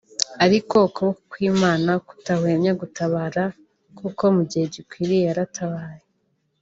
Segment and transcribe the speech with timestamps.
[0.45, 3.43] ariko ukuboko kw’Imana kutahwemye gutabara
[3.99, 6.03] kuko mu gihe gikwiriye yaratabaye